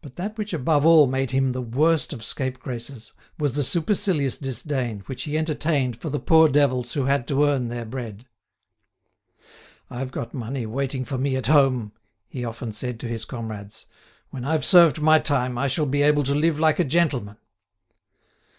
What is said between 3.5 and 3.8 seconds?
the